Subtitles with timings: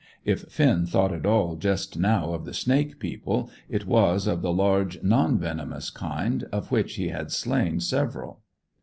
[0.25, 4.51] (If Finn thought at all just now of the snake people, it was of the
[4.51, 8.41] large non venomous kind, of which he had slain several.)